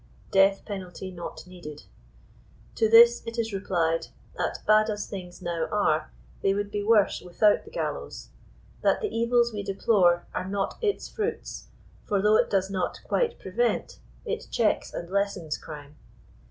DEATH 0.31 0.65
PENALTY 0.65 1.11
NOT 1.11 1.45
NEEDED. 1.45 1.83
To 2.73 2.89
this, 2.89 3.21
it 3.27 3.37
is 3.37 3.53
replied, 3.53 4.07
that 4.35 4.57
bad 4.65 4.89
as 4.89 5.05
things 5.05 5.43
now 5.43 5.67
are, 5.71 6.11
they 6.41 6.55
would 6.55 6.71
be 6.71 6.81
worse 6.83 7.21
without 7.21 7.63
the 7.65 7.69
gallows; 7.69 8.29
that 8.81 8.99
the 9.01 9.15
evils 9.15 9.53
we 9.53 9.61
deplore 9.61 10.25
are 10.33 10.47
not 10.49 10.79
its 10.81 11.07
fruits, 11.07 11.67
for 12.03 12.19
though 12.19 12.35
it 12.37 12.49
does 12.49 12.71
not 12.71 12.99
quite 13.03 13.37
prevent, 13.37 13.99
it 14.25 14.47
checks 14.49 14.91
and 14.91 15.11
lessens 15.11 15.55
crime. 15.59 15.95